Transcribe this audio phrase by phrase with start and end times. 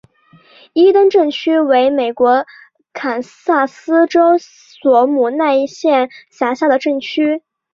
[0.73, 2.47] 伊登镇区为美国
[2.91, 7.43] 堪萨斯州索姆奈县辖下的镇区。